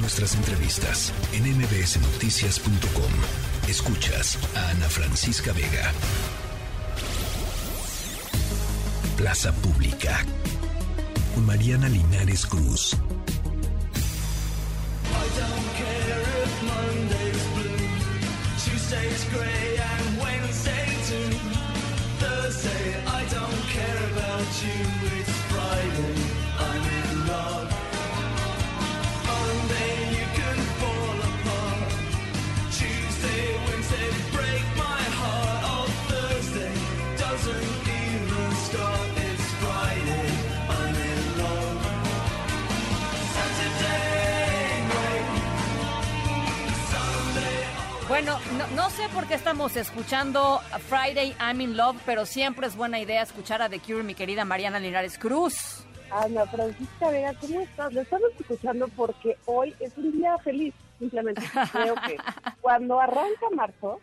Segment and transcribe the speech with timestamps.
[0.00, 3.68] Nuestras entrevistas en mbsnoticias.com.
[3.68, 5.92] Escuchas a Ana Francisca Vega.
[9.16, 10.24] Plaza Pública.
[11.34, 12.96] Con Mariana Linares Cruz.
[48.08, 48.38] Bueno,
[48.74, 53.20] no, sé por qué estamos escuchando Friday I'm in Love, pero siempre es buena idea
[53.20, 55.84] escuchar a The Cure, mi querida Mariana Linares Cruz.
[56.10, 57.92] Ana Francisca Vega, ¿cómo estás?
[57.92, 61.42] Lo estamos escuchando porque hoy es un día feliz, simplemente.
[61.70, 62.16] Creo que
[62.62, 64.00] cuando arranca marzo,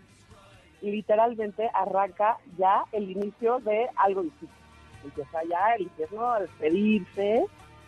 [0.82, 4.50] literalmente arranca ya el inicio de algo difícil.
[5.04, 7.48] Empieza ya el infierno a despedirse,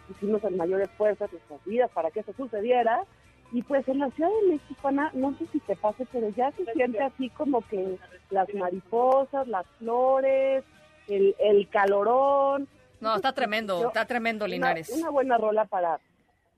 [0.09, 3.03] hicimos el mayor esfuerzo de nuestras vidas para que eso sucediera,
[3.51, 6.51] y pues en la Ciudad de México, Ana, no sé si te pase, pero ya
[6.51, 7.97] se siente así como que
[8.29, 10.63] las mariposas, las flores,
[11.07, 12.67] el, el calorón.
[12.99, 14.89] No, está tremendo, está tremendo, Linares.
[14.89, 15.99] Una, buena rola para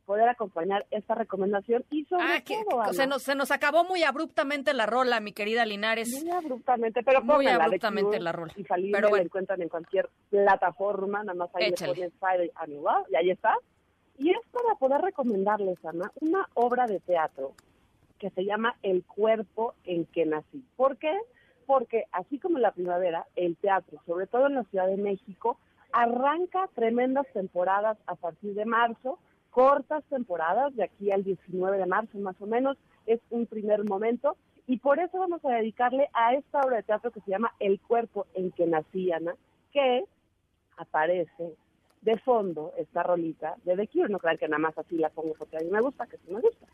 [0.06, 2.56] poder acompañar esta recomendación y sobre ah, que,
[2.94, 6.24] se nos se nos acabó muy abruptamente la rola, mi querida Linares.
[6.24, 8.52] Muy abruptamente, pero muy abruptamente la rola.
[8.56, 9.18] pero bueno.
[9.18, 11.94] la encuentran en cualquier plataforma, nada más ahí Échale.
[11.94, 12.50] le ponen
[13.12, 13.56] y ahí está.
[14.20, 17.54] Y es para poder recomendarles, Ana, una obra de teatro
[18.20, 20.62] que se llama El cuerpo en que nací.
[20.76, 21.18] ¿Por qué?
[21.66, 25.58] Porque así como en la primavera, el teatro, sobre todo en la Ciudad de México,
[25.94, 29.20] arranca tremendas temporadas a partir de marzo,
[29.52, 34.36] cortas temporadas, de aquí al 19 de marzo más o menos, es un primer momento,
[34.68, 37.80] y por eso vamos a dedicarle a esta obra de teatro que se llama El
[37.80, 39.36] cuerpo en que nací, Ana,
[39.72, 40.04] que
[40.76, 41.56] aparece
[42.02, 44.10] de fondo esta rolita de The Cure.
[44.10, 46.32] No crean que nada más así la pongo porque a mí me gusta, que sí
[46.32, 46.68] me gusta.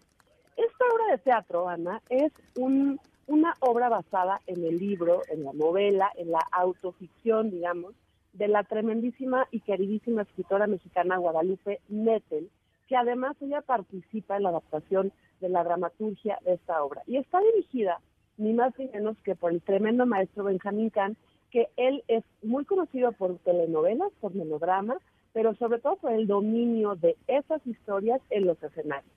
[0.56, 5.54] Esta obra de teatro, Ana, es un, una obra basada en el libro, en la
[5.54, 7.94] novela, en la autoficción, digamos,
[8.34, 12.50] de la tremendísima y queridísima escritora mexicana Guadalupe Nettel,
[12.88, 17.02] que además ella participa en la adaptación de la dramaturgia de esta obra.
[17.08, 18.00] Y está dirigida
[18.38, 21.18] ni más ni menos que por el tremendo maestro Benjamín Kahn,
[21.52, 24.98] que él es muy conocido por telenovelas, por melodramas,
[25.34, 29.12] pero sobre todo por el dominio de esas historias en los escenarios.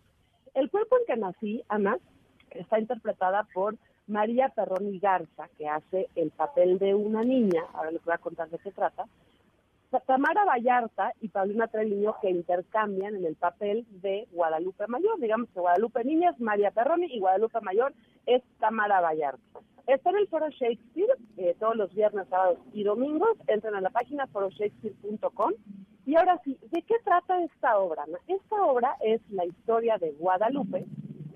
[0.54, 1.98] El cuerpo en que nací, Ana,
[2.50, 8.04] está interpretada por María Perroni Garza, que hace el papel de una niña, ahora les
[8.04, 9.06] voy a contar de qué trata,
[10.06, 15.18] Tamara Vallarta y Paulina Treliño que intercambian en el papel de Guadalupe Mayor.
[15.18, 17.94] Digamos que Guadalupe Niña es María Perroni y Guadalupe Mayor
[18.26, 19.60] es Tamara Vallarta.
[19.88, 23.30] Está en el Foro Shakespeare eh, todos los viernes, sábados y domingos.
[23.46, 25.52] Entren a la página foroshakespeare.com
[26.04, 28.04] y ahora sí, ¿de qué trata esta obra?
[28.26, 30.84] Esta obra es la historia de Guadalupe,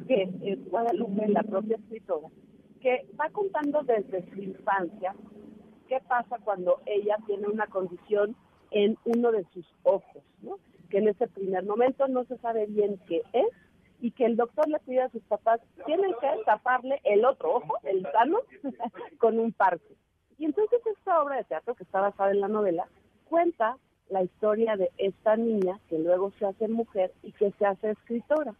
[0.07, 2.29] que es Guadalupe, la propia escritora,
[2.83, 5.15] que va contando desde su infancia
[5.89, 8.37] qué pasa cuando ella tiene una condición
[8.71, 10.23] en uno de sus ojos,
[10.91, 13.47] que en ese primer momento no se sabe bien qué es
[14.03, 17.79] y que el doctor le pide a sus papás, tienen que taparle el otro ojo,
[17.85, 18.41] el sano,
[19.19, 19.95] con un parche.
[20.39, 22.89] Y entonces esta obra de teatro, que está basada en la novela,
[23.29, 23.79] cuenta
[24.11, 28.55] la historia de esta niña que luego se hace mujer y que se hace escritora.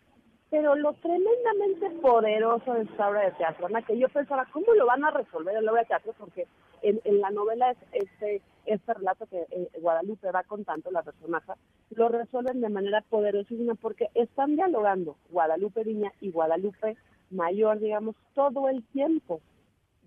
[0.49, 4.87] Pero lo tremendamente poderoso de esta obra de teatro, Ana, que yo pensaba, ¿cómo lo
[4.87, 6.15] van a resolver en la obra de teatro?
[6.19, 6.47] Porque
[6.83, 11.53] en, la novela es este, este relato que eh, Guadalupe va contando, la personaje,
[11.91, 16.97] lo resuelven de manera poderosísima porque están dialogando Guadalupe Niña y Guadalupe
[17.31, 19.41] Mayor, digamos, todo el tiempo,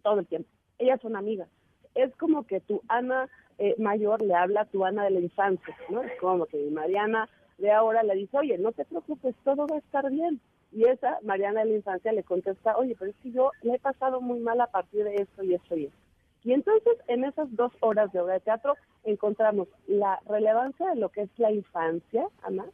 [0.03, 0.49] todo el tiempo.
[0.77, 1.49] Ellas son amigas.
[1.95, 5.75] Es como que tu Ana eh, mayor le habla a tu Ana de la infancia,
[5.89, 6.03] ¿no?
[6.03, 9.79] Es como que Mariana de ahora le dice, oye, no te preocupes, todo va a
[9.79, 10.39] estar bien.
[10.71, 13.79] Y esa, Mariana de la infancia, le contesta, oye, pero es que yo le he
[13.79, 16.04] pasado muy mal a partir de esto y esto y esto.
[16.45, 21.09] Y entonces, en esas dos horas de obra de teatro, encontramos la relevancia de lo
[21.09, 22.65] que es la infancia, Ana,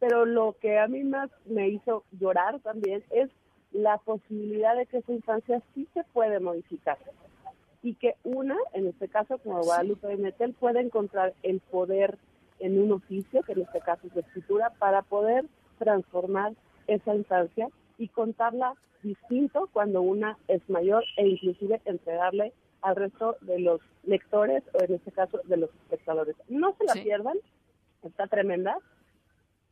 [0.00, 3.30] pero lo que a mí más me hizo llorar también es
[3.70, 6.98] la posibilidad de que esa infancia sí se puede modificar
[7.84, 12.16] y que una, en este caso como Guadalupe de Metel, puede encontrar el poder
[12.58, 15.44] en un oficio, que en este caso es la escritura, para poder
[15.78, 16.54] transformar
[16.86, 17.68] esa instancia
[17.98, 24.62] y contarla distinto cuando una es mayor e inclusive entregarle al resto de los lectores
[24.74, 26.36] o en este caso de los espectadores.
[26.48, 27.38] No se la pierdan,
[28.02, 28.76] está tremenda,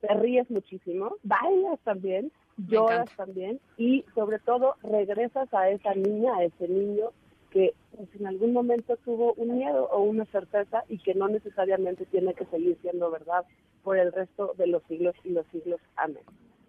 [0.00, 6.44] te ríes muchísimo, bailas también, lloras también y sobre todo regresas a esa niña, a
[6.44, 7.10] ese niño
[7.50, 12.06] que pues, en algún momento tuvo un miedo o una certeza y que no necesariamente
[12.06, 13.44] tiene que seguir siendo verdad
[13.84, 15.80] por el resto de los siglos y los siglos.
[15.96, 16.22] Amén.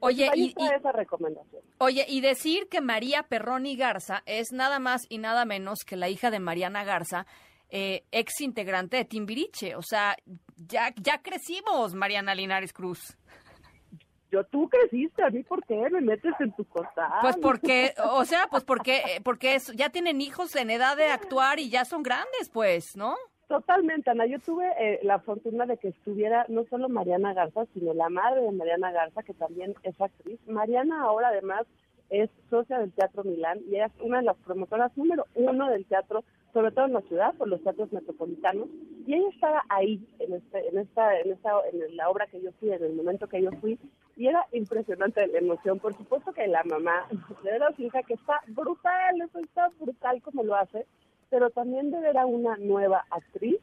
[0.06, 1.62] Oye, y, esa recomendación.
[1.78, 6.10] Oye, y decir que María Perroni Garza es nada más y nada menos que la
[6.10, 7.26] hija de Mariana Garza,
[7.70, 9.78] eh, ex integrante de Timbiriche.
[9.78, 10.18] O sea,
[10.58, 13.18] ya, ya crecimos, Mariana Linares Cruz.
[14.30, 17.10] Yo, tú creciste, a mí, ¿por qué me metes en tu costal?
[17.22, 21.70] Pues porque, o sea, pues porque, porque ya tienen hijos en edad de actuar y
[21.70, 23.16] ya son grandes, pues, ¿no?
[23.48, 24.26] Totalmente, Ana.
[24.26, 28.42] Yo tuve eh, la fortuna de que estuviera no solo Mariana Garza, sino la madre
[28.42, 30.40] de Mariana Garza, que también es actriz.
[30.48, 31.66] Mariana ahora además
[32.10, 36.24] es socia del Teatro Milán y es una de las promotoras número uno del teatro,
[36.54, 38.68] sobre todo en la ciudad, por los teatros metropolitanos.
[39.06, 42.52] Y ella estaba ahí, en, este, en, esta, en, esta, en la obra que yo
[42.60, 43.78] fui, en el momento que yo fui,
[44.16, 45.80] y era impresionante la emoción.
[45.80, 47.08] Por supuesto que la mamá
[47.44, 50.86] de verdad, hija que está brutal, eso está brutal como lo hace
[51.34, 53.58] pero también de ver a una nueva actriz,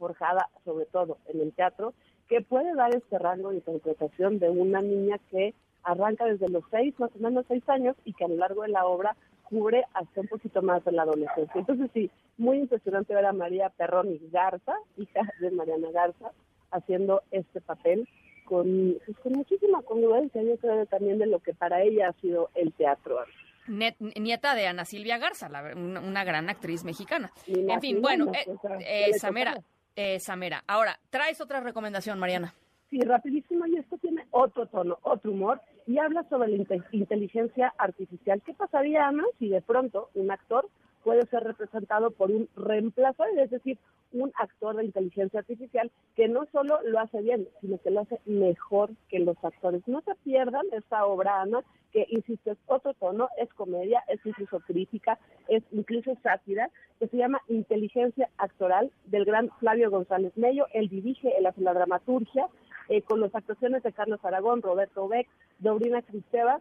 [0.00, 1.94] forjada sobre todo en el teatro,
[2.28, 6.92] que puede dar este rango de interpretación de una niña que arranca desde los seis,
[6.98, 9.14] más o menos seis años, y que a lo largo de la obra
[9.44, 11.60] cubre hasta un poquito más de la adolescencia.
[11.60, 16.32] Entonces sí, muy impresionante ver a María Perroni Garza, hija de Mariana Garza,
[16.72, 18.08] haciendo este papel
[18.46, 22.72] con, pues, muchísima congruencia, yo creo también de lo que para ella ha sido el
[22.72, 23.20] teatro
[23.66, 27.32] nieta de Ana Silvia Garza, una, gran actriz mexicana.
[27.46, 28.46] En fin, bueno, eh,
[28.80, 29.54] eh, Samera,
[29.96, 30.64] eh, Samera.
[30.66, 32.54] Ahora, traes otra recomendación, Mariana.
[32.90, 38.42] Sí, rapidísimo, y esto tiene otro tono, otro humor, y habla sobre la inteligencia artificial.
[38.44, 40.68] ¿Qué pasaría, Ana, si de pronto un actor
[41.02, 43.78] puede ser representado por un reemplazador, es decir,
[44.12, 48.20] un actor de inteligencia artificial que no solo lo hace bien, sino que lo hace
[48.26, 49.82] mejor que los actores.
[49.86, 51.62] No se pierdan esta obra, Ana,
[51.92, 55.18] que, insisto, es otro tono, es comedia, es incluso crítica,
[55.48, 60.66] es incluso sátira, que se llama Inteligencia Actoral, del gran Flavio González Mello.
[60.72, 62.46] Él dirige, él hace la dramaturgia,
[62.88, 65.28] eh, con las actuaciones de Carlos Aragón, Roberto Beck,
[65.58, 66.60] Dorina Cristeva,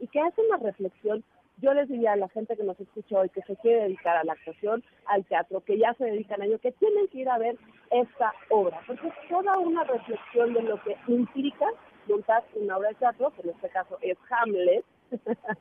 [0.00, 1.24] y que hace una reflexión
[1.60, 4.24] yo les diría a la gente que nos escucha hoy que se quiere dedicar a
[4.24, 7.38] la actuación, al teatro, que ya se dedican a ello, que tienen que ir a
[7.38, 7.56] ver
[7.90, 11.66] esta obra, porque es toda una reflexión de lo que implica
[12.08, 14.84] montar una obra de teatro, que en este caso es Hamlet,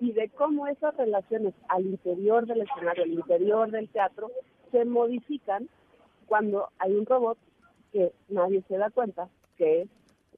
[0.00, 4.30] y de cómo esas relaciones al interior del escenario, al interior del teatro,
[4.72, 5.68] se modifican
[6.26, 7.38] cuando hay un robot
[7.92, 9.88] que nadie se da cuenta que es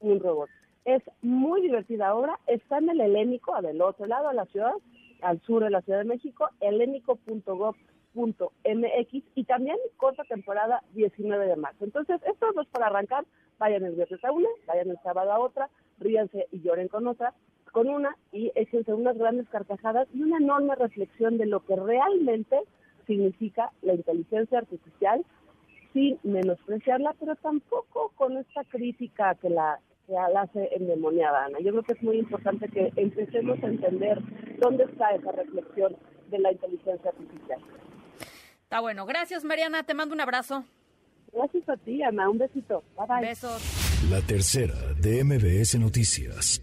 [0.00, 0.48] un robot.
[0.84, 4.72] Es muy divertida obra, está en el helénico, del otro lado de la ciudad,
[5.20, 11.84] al sur de la Ciudad de México, helénico.gov.mx y también corta temporada 19 de marzo.
[11.84, 13.24] Entonces, esto es para arrancar,
[13.58, 17.32] vayan el viernes a una, vayan el sábado a otra, ríanse y lloren con otra,
[17.70, 22.58] con una y échense unas grandes carcajadas y una enorme reflexión de lo que realmente
[23.06, 25.24] significa la inteligencia artificial
[25.92, 31.58] sin menospreciarla, pero tampoco con esta crítica que la que la hace endemoniada, Ana.
[31.60, 34.18] Yo creo que es muy importante que empecemos a entender
[34.58, 35.96] dónde está esa reflexión
[36.30, 37.60] de la inteligencia artificial.
[38.62, 39.06] Está bueno.
[39.06, 39.82] Gracias, Mariana.
[39.82, 40.64] Te mando un abrazo.
[41.32, 42.28] Gracias a ti, Ana.
[42.28, 42.82] Un besito.
[42.96, 43.28] Bye bye.
[43.28, 44.08] Besos.
[44.10, 46.60] La tercera de MBS Noticias.